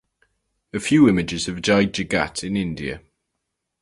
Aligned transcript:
A 0.73 0.79
few 0.79 1.07
images 1.07 1.47
of 1.47 1.61
Jai 1.61 1.85
Jagat 1.85 2.43
in 2.43 2.57
India 2.57 3.03